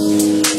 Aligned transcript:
Música 0.00 0.49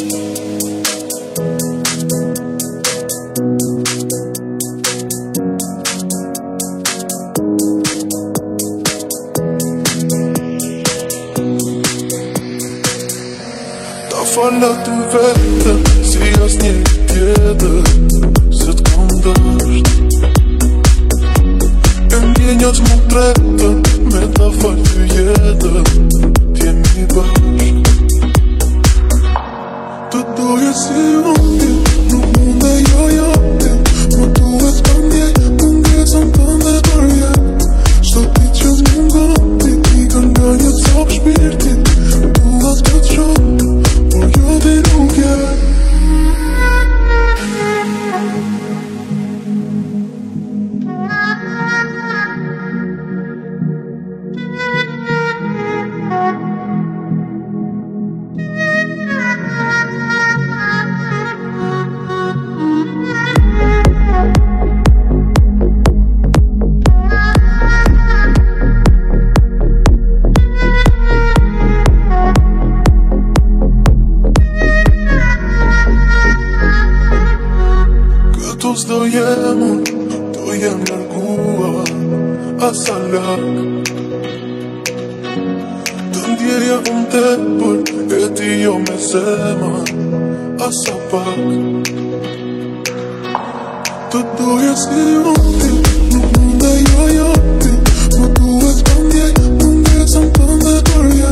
Të 94.11 94.19
doja 94.35 94.71
si 94.75 95.03
jopi 95.07 95.69
Nuk 96.11 96.33
mund 96.35 96.63
e 96.67 96.71
jo 96.83 97.05
jopi 97.15 97.69
Më 98.17 98.25
duhet 98.39 98.81
të 98.89 98.95
Më 99.05 99.69
ndjesëm 99.77 100.25
të 100.35 100.47
ndërje 100.57 101.31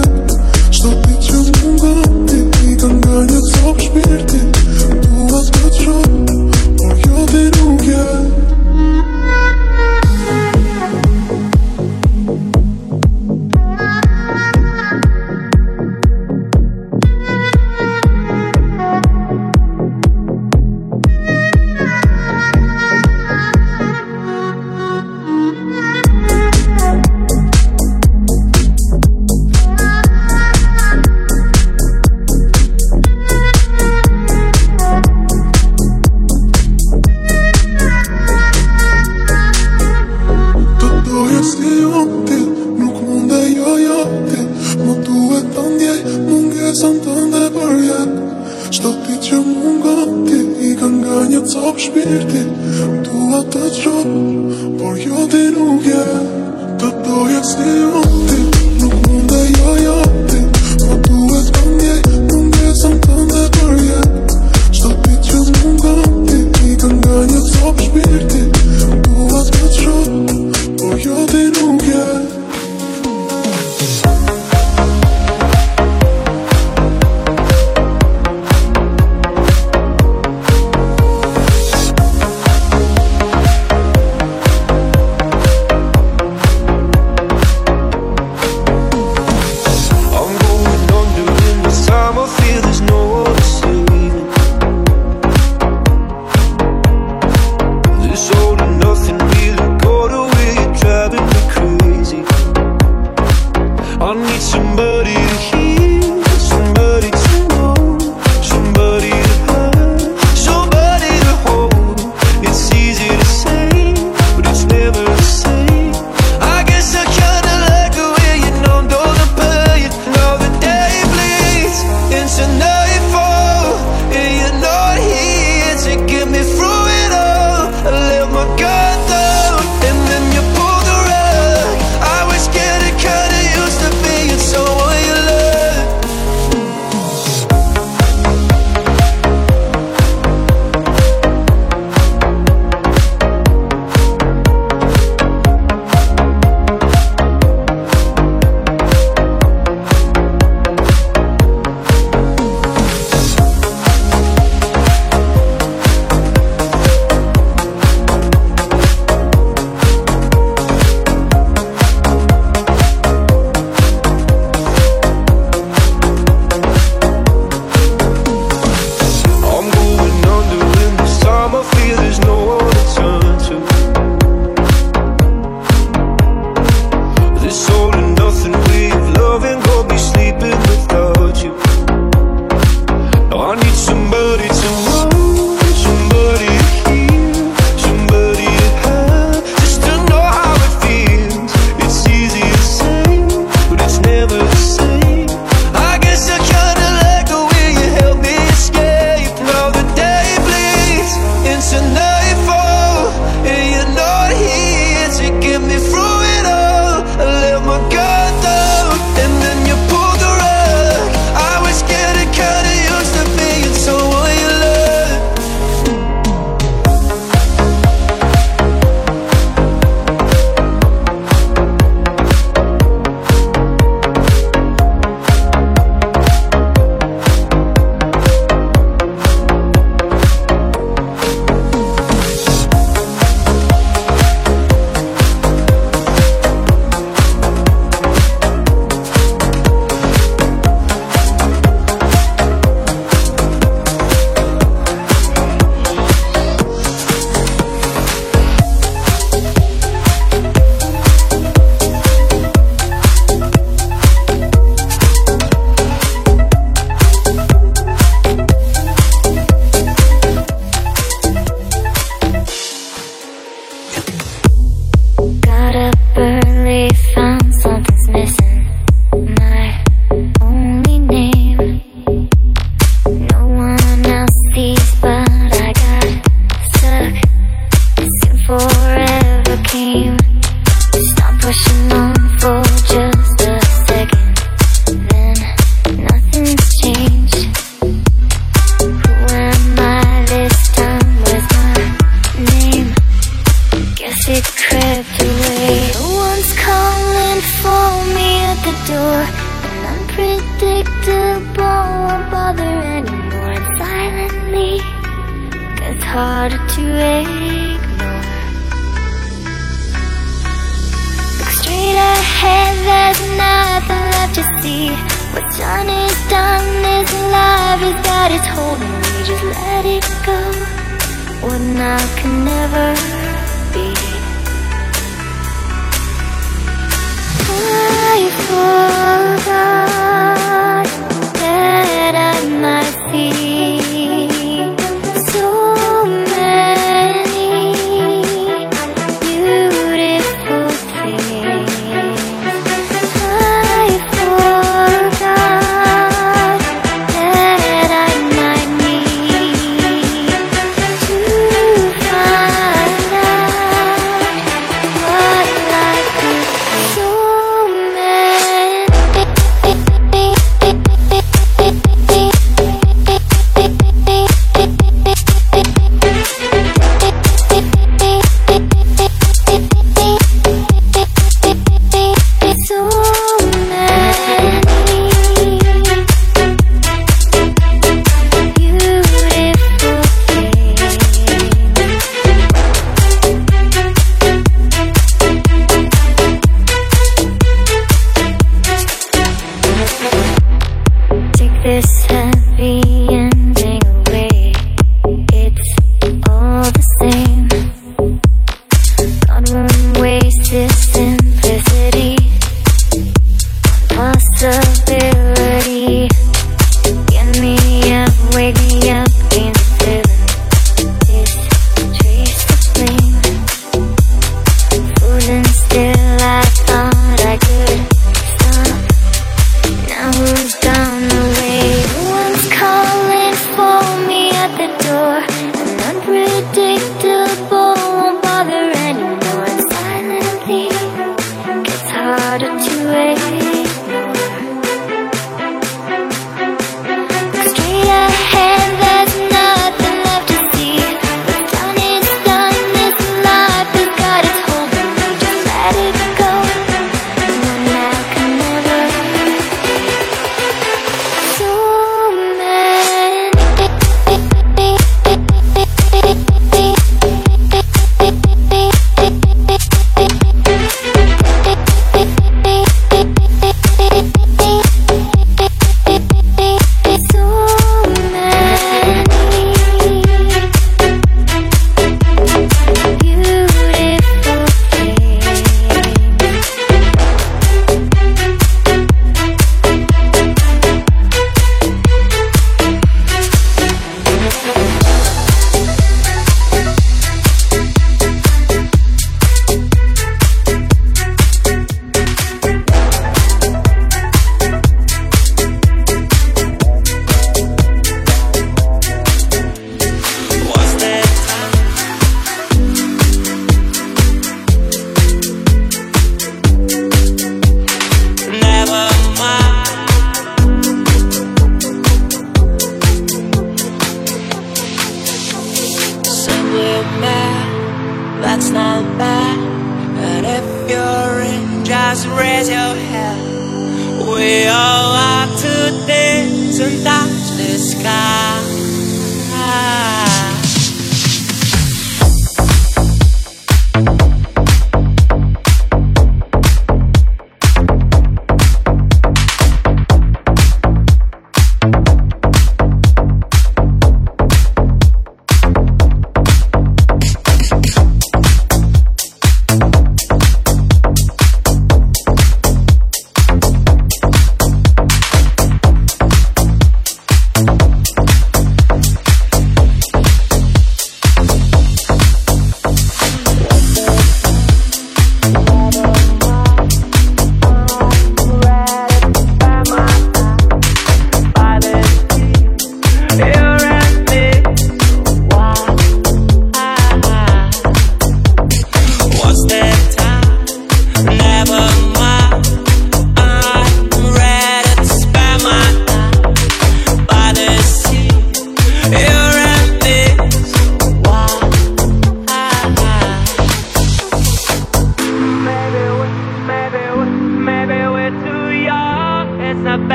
Shto 0.78 0.94
ti 1.04 1.18
që 1.26 1.42
më 1.50 1.74
nga 1.76 1.92
ti 2.30 2.40
Ti 2.56 2.78
ka 2.80 2.94
nga 3.02 3.26
një 3.34 3.42
copë 3.50 3.84
shpirt 3.84 4.29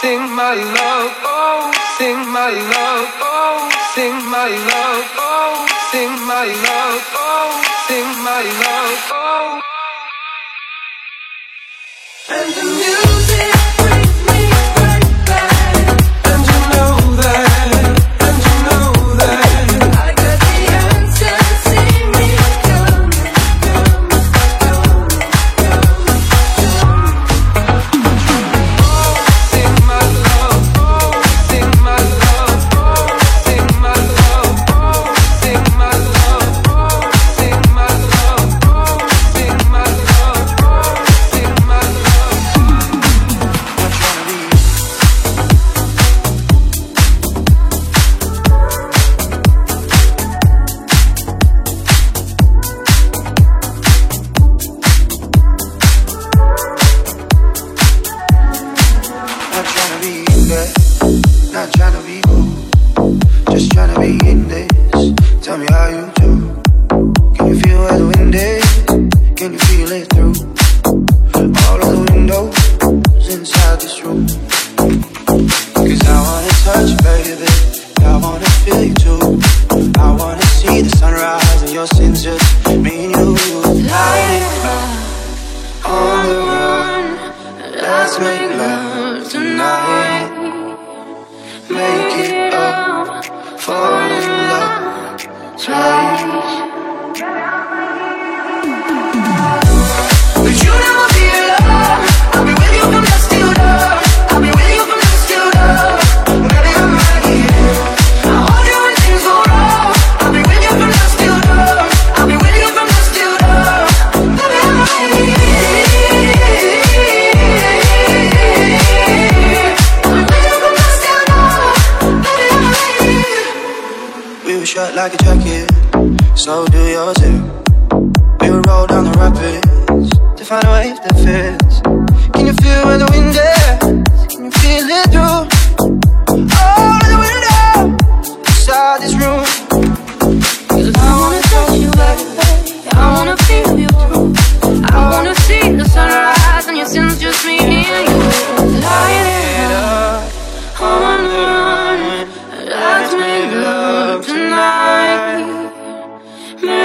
sing 0.00 0.20
my 0.34 0.54
love, 0.54 1.12
oh, 1.24 1.72
sing 1.98 2.18
my 2.30 2.50
love, 2.50 3.08
oh, 3.20 3.68
sing 3.94 4.14
my 4.30 4.48
love, 4.70 5.04
oh, 5.18 5.66
sing 5.90 6.12
my 6.26 6.46
love, 6.46 7.02
oh, 7.14 7.50
sing 7.88 8.08
my 8.22 8.42
love, 8.62 9.00
oh. 9.12 9.60
And 12.30 12.52
the 12.54 12.62
music 12.62 12.97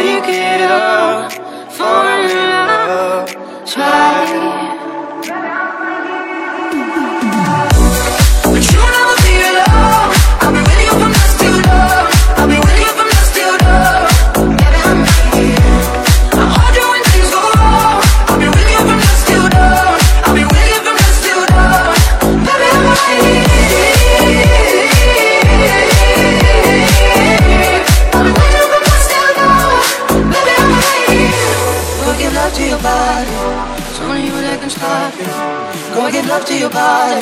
you 0.04 0.22
it 0.28 0.62
up. 0.70 1.33
body. 36.74 37.22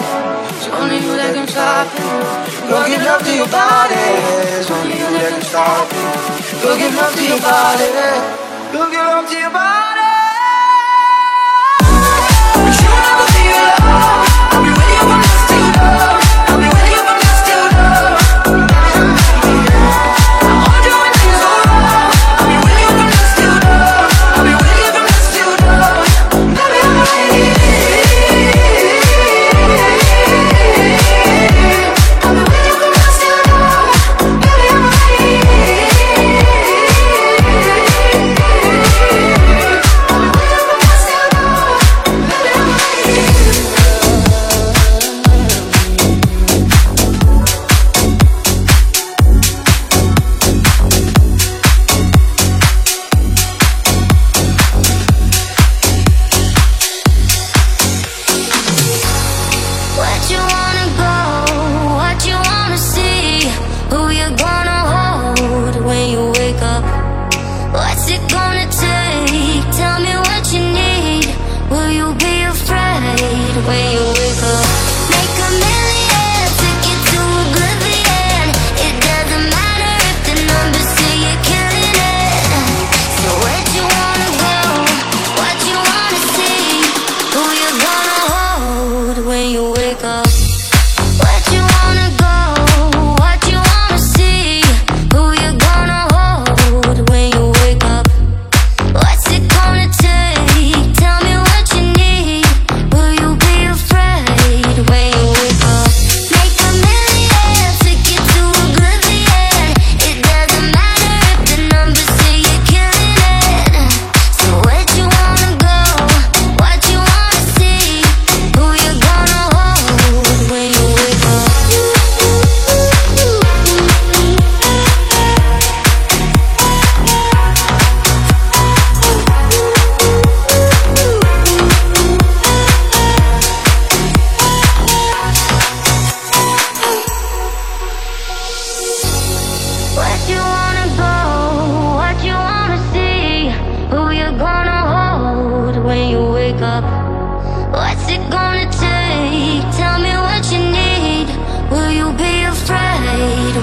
It's 0.56 0.68
only 0.72 0.98
you 1.04 1.14
that 1.20 1.36
can 1.36 1.48
stop 1.48 1.88
it. 1.92 2.72
Go 2.72 2.88
give 2.88 3.04
love 3.04 3.22
to 3.28 3.34
your 3.36 3.52
body. 3.52 4.00
It's 4.56 4.72
only 4.72 4.96
you 4.96 5.10
that 5.12 5.32
can 5.36 5.44
stop 5.44 5.92
it. 5.92 6.64
Go 6.64 6.78
give 6.80 6.96
love 6.96 7.14
to 7.14 7.24
your 7.28 7.42
body. 7.44 7.92
Go 8.72 8.88
give 8.88 9.06
love 9.12 9.28
to 9.28 9.36
your 9.36 9.52
body. 9.52 10.12
But 12.64 12.76
you'll 12.80 13.02
never. 13.04 13.28
I'll 14.54 16.08
be. 16.08 16.11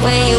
when 0.03 0.29
you 0.29 0.38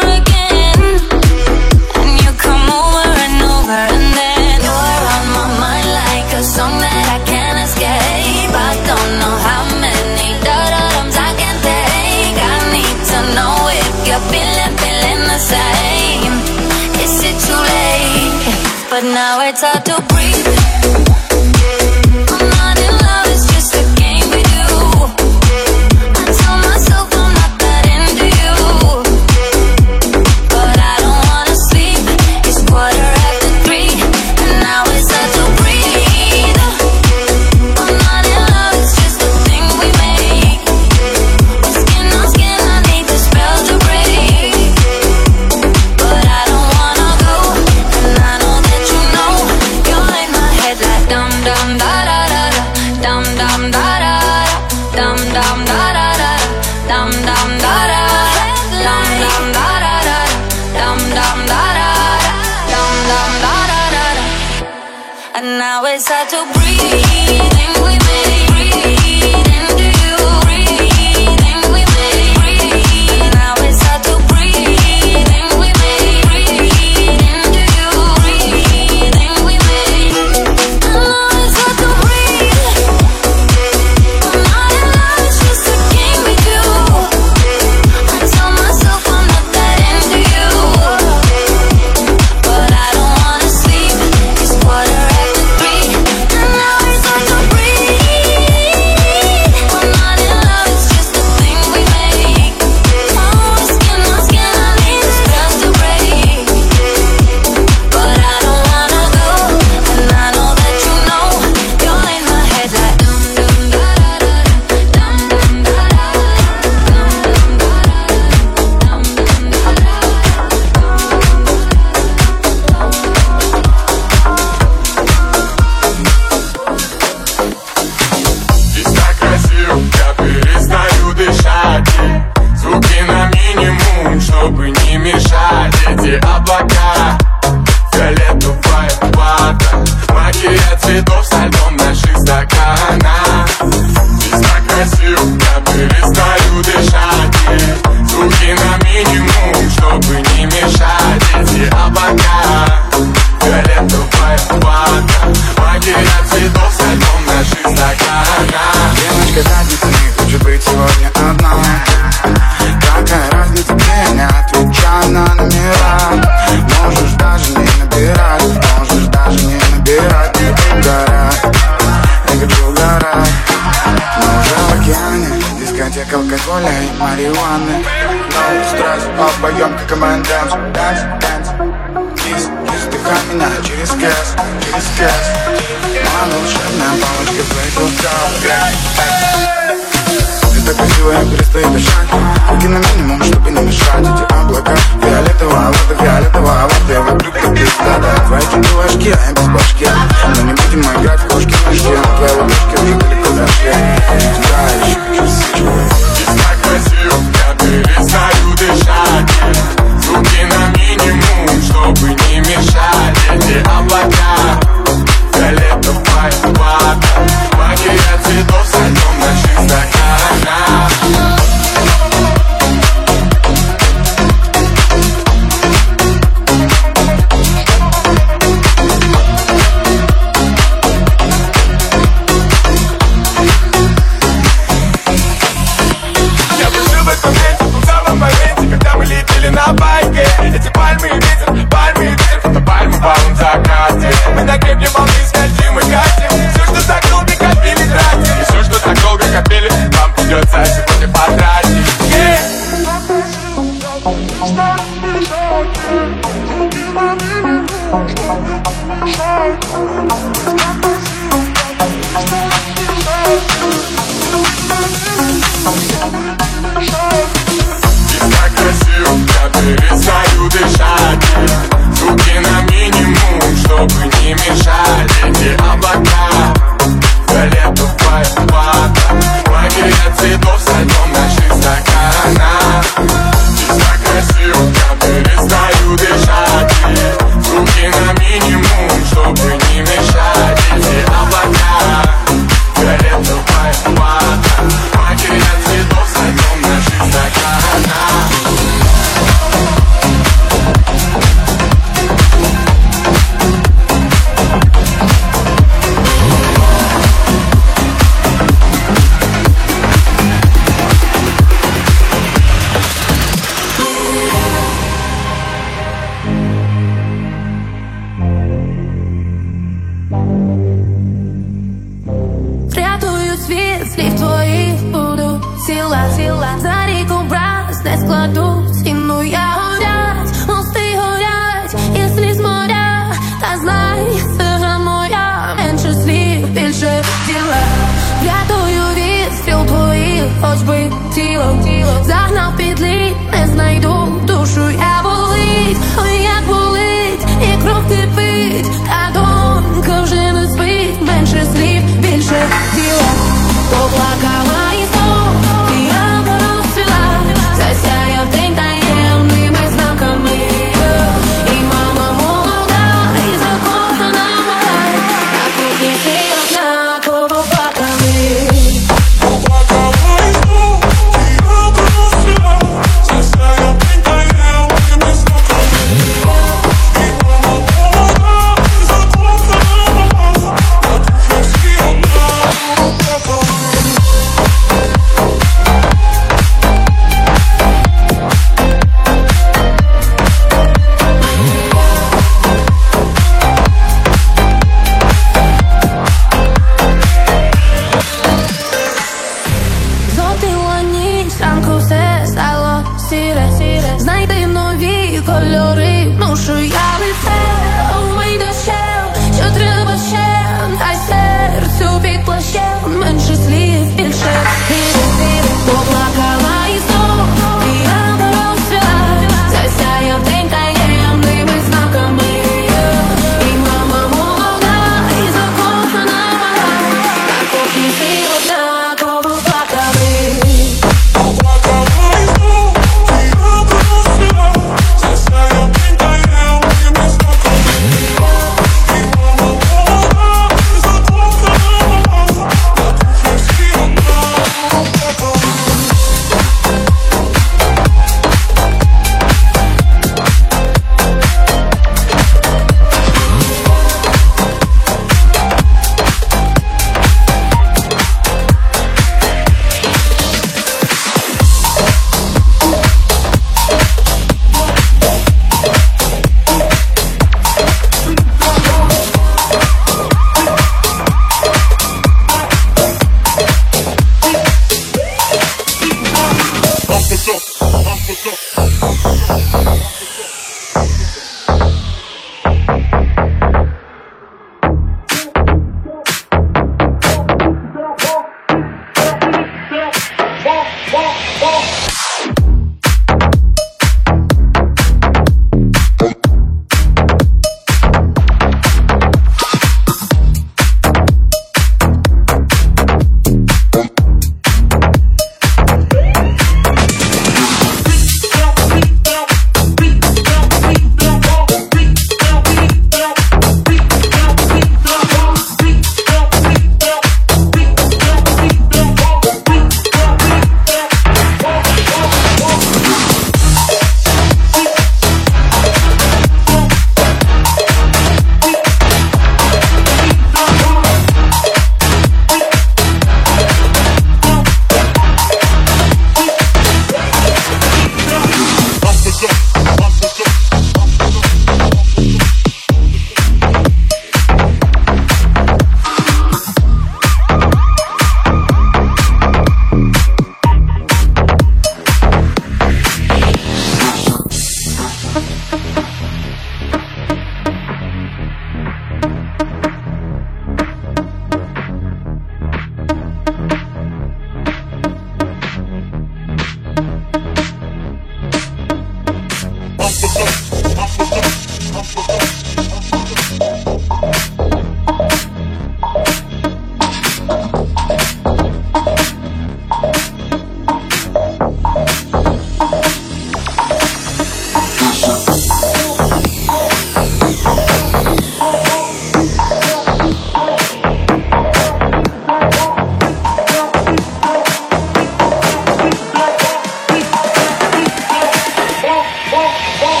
Bump, 599.31 599.53
bump. 599.79 600.00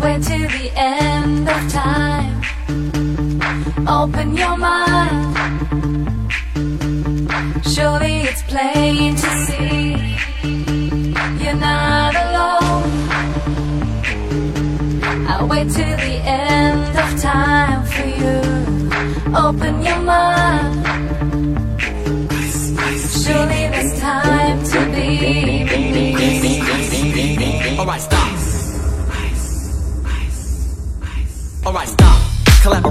Wait 0.00 0.22
to 0.22 0.38
the 0.56 0.70
end 0.76 1.48
of 1.48 1.72
time. 1.72 2.40
Open 3.88 4.36
your 4.36 4.56
mind. 4.56 5.36
Surely 7.66 8.20
it's 8.28 8.42
plain 8.42 9.16
to 9.16 9.28
see 9.46 10.16
you're 11.42 11.54
not 11.54 12.14
alone. 12.24 12.92
I 15.26 15.44
wait 15.50 15.68
to 15.70 15.84
the 16.06 16.16
end 16.24 16.96
of 17.04 17.20
time 17.20 17.84
for 17.92 18.06
you. 18.20 18.38
Open 19.36 19.82
your 19.82 20.00
mind. 20.00 20.86
Surely 23.22 23.62
there's 23.72 24.00
time 24.00 24.62
to 24.64 24.78
be. 24.94 25.08
Alright, 27.78 28.17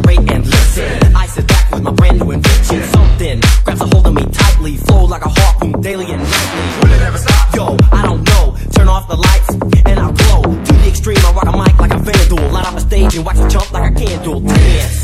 And 0.06 0.46
listen. 0.46 1.16
I 1.16 1.26
sit 1.26 1.48
back 1.48 1.72
with 1.72 1.82
my 1.82 1.92
brand 1.92 2.20
new 2.20 2.32
invention. 2.32 2.84
Something 2.84 3.42
grabs 3.66 3.82
a 3.82 3.88
hold 3.88 4.06
of 4.06 4.14
me 4.14 4.24
tightly. 4.32 4.78
Flow 4.78 5.06
like 5.06 5.26
a 5.26 5.30
harpoon 5.30 5.82
daily 5.82 6.06
and 6.12 6.22
nightly. 6.22 6.90
Will 6.90 6.94
it 6.94 7.02
ever 7.02 7.18
stop? 7.18 7.56
Yo, 7.56 7.78
I 7.92 8.04
don't 8.04 8.24
know. 8.24 8.56
Turn 8.74 8.88
off 8.88 9.08
the 9.08 9.16
lights 9.16 9.50
and 9.88 10.00
I'll 10.00 10.14
glow. 10.14 10.44
To 10.44 10.74
the 10.74 10.88
extreme, 10.88 11.18
I 11.18 11.32
rock 11.34 11.48
a 11.48 11.58
mic 11.58 11.80
like 11.80 11.94
a 11.94 12.00
vandal. 12.00 12.52
Light 12.52 12.68
up 12.68 12.76
a 12.76 12.82
stage 12.82 13.16
and 13.16 13.26
wax 13.26 13.40
a 13.40 13.50
chump 13.50 13.72
like 13.74 13.92
a 13.92 13.96
candle. 13.96 14.40
Dance. 14.42 14.97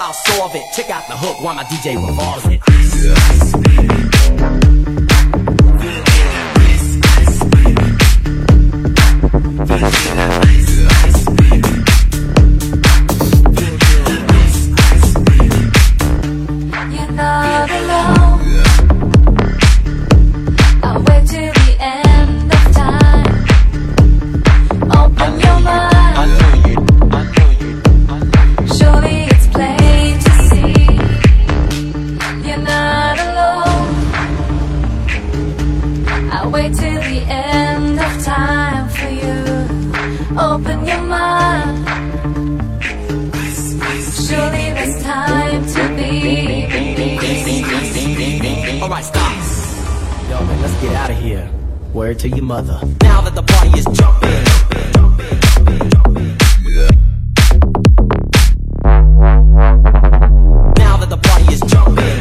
I'll 0.00 0.14
solve 0.14 0.54
it. 0.54 0.64
Check 0.72 0.88
out 0.88 1.06
the 1.08 1.16
hook 1.16 1.42
while 1.42 1.54
my 1.54 1.64
DJ 1.64 1.94
revolves 1.94 2.46
it. 2.46 4.09
Open 40.50 40.84
your 40.84 41.00
mind. 41.02 41.86
Surely 44.26 44.72
there's 44.74 45.00
time 45.00 45.64
to 45.64 45.82
be. 45.96 46.66
Alright, 48.82 49.04
stop. 49.04 49.32
Yo, 50.28 50.44
man, 50.44 50.60
let's 50.60 50.74
get 50.82 50.92
out 50.96 51.10
of 51.10 51.16
here. 51.18 51.48
Word 51.94 52.18
to 52.18 52.28
your 52.28 52.42
mother. 52.42 52.80
Now 53.00 53.20
that 53.20 53.36
the 53.36 53.44
party 53.44 53.78
is 53.78 53.84
jumping. 53.96 54.44
Now 60.76 60.96
that 60.96 61.08
the 61.08 61.16
party 61.22 61.54
is 61.54 61.60
jumping. 61.60 62.18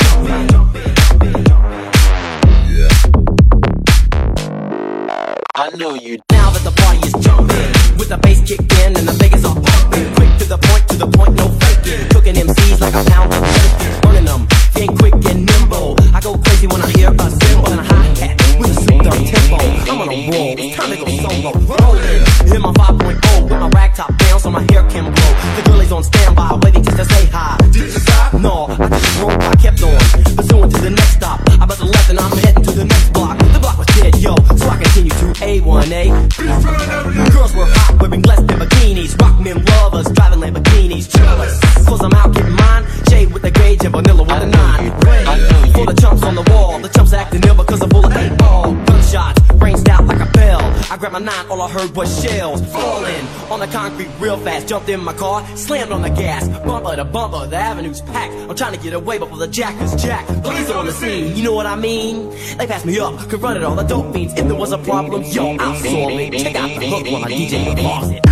I 5.56 5.70
know 5.76 5.96
you 5.96 6.20
I 51.70 51.72
heard 51.72 51.96
was 51.96 52.24
shells 52.24 52.66
falling 52.74 53.26
on 53.52 53.60
the 53.60 53.68
concrete 53.68 54.10
real 54.20 54.38
fast. 54.38 54.68
Jumped 54.68 54.90
in 54.90 55.04
my 55.04 55.14
car, 55.14 55.46
slammed 55.56 55.92
on 55.92 56.02
the 56.02 56.10
gas. 56.10 56.48
Bumper 56.66 56.96
to 56.96 57.06
bumper, 57.06 57.46
the 57.46 57.58
avenue's 57.58 58.02
packed. 58.02 58.34
I'm 58.34 58.56
trying 58.56 58.74
to 58.74 58.80
get 58.80 58.94
away 58.94 59.20
before 59.20 59.38
the 59.38 59.48
jackers 59.48 59.94
jack. 60.02 60.26
Police 60.42 60.72
on 60.72 60.88
the 60.88 60.92
scene, 60.92 61.36
you 61.36 61.44
know 61.44 61.54
what 61.54 61.68
I 61.68 61.76
mean? 61.76 62.32
They 62.58 62.66
passed 62.66 62.88
me 62.88 63.00
up, 63.00 63.20
could 63.30 63.44
run 63.44 63.56
it 63.56 63.64
all 63.64 63.76
the 63.76 63.84
dope 63.84 64.12
fiends. 64.14 64.34
If 64.34 64.48
there 64.48 64.56
was 64.56 64.72
a 64.72 64.80
problem, 64.80 65.22
yo, 65.22 65.58
I'll 65.58 65.76
solve 65.76 66.20
it. 66.20 66.40
Check 66.40 66.56
out 66.56 66.70
the 66.80 66.88
hook 66.88 67.06
while 67.06 67.26
I 67.26 67.32
DJ 67.32 67.76
the 67.76 67.82
closet. 67.82 68.29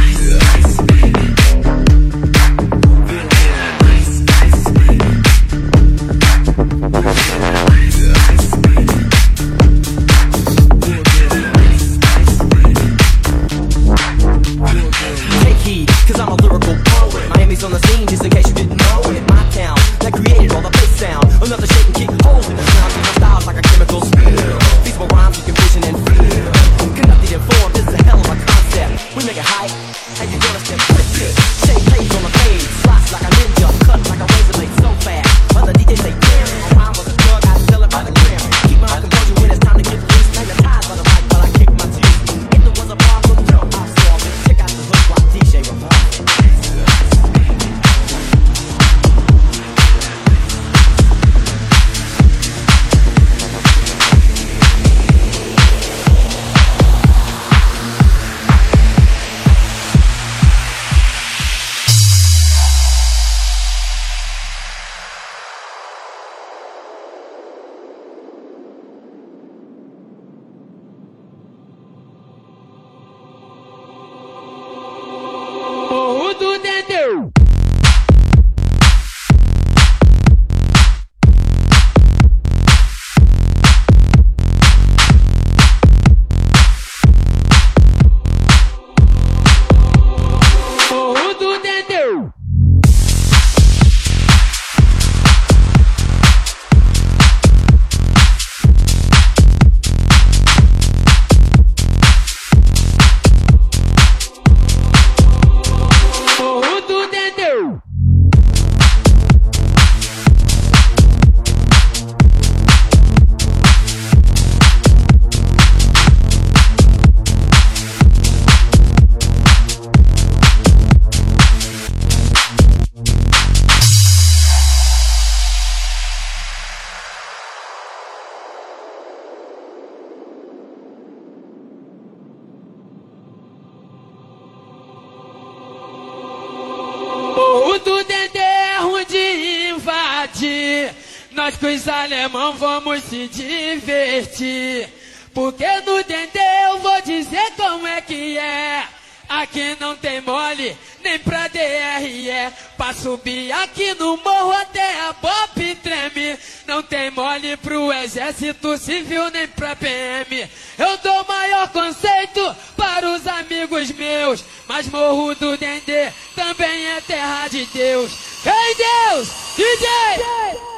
os 141.67 141.87
alemão 141.87 142.53
vamos 142.53 143.03
se 143.03 143.27
divertir. 143.27 144.89
Porque 145.33 145.67
no 145.81 146.03
Dendê 146.03 146.39
eu 146.65 146.79
vou 146.79 147.01
dizer 147.01 147.51
como 147.55 147.85
é 147.85 148.01
que 148.01 148.37
é. 148.37 148.87
Aqui 149.29 149.75
não 149.79 149.95
tem 149.97 150.21
mole, 150.21 150.77
nem 151.03 151.19
pra 151.19 151.49
DRE. 151.49 152.29
Pra 152.77 152.93
subir 152.93 153.51
aqui 153.51 153.93
no 153.95 154.15
morro 154.17 154.53
até 154.53 155.01
a 155.01 155.13
pop 155.13 155.75
treme. 155.83 156.39
Não 156.65 156.81
tem 156.81 157.11
mole 157.11 157.57
pro 157.57 157.91
exército 157.91 158.77
civil, 158.77 159.29
nem 159.31 159.47
pra 159.49 159.75
PM. 159.75 160.49
Eu 160.77 160.97
dou 160.99 161.25
maior 161.25 161.67
conceito 161.69 162.55
para 162.77 163.09
os 163.09 163.27
amigos 163.27 163.91
meus. 163.91 164.43
Mas 164.67 164.87
morro 164.87 165.35
do 165.35 165.57
Dendê 165.57 166.11
também 166.33 166.87
é 166.87 167.01
terra 167.01 167.47
de 167.49 167.65
Deus. 167.65 168.11
Ei 168.45 168.75
Deus, 168.75 169.27
DJ! 169.57 169.87
DJ! 170.17 170.76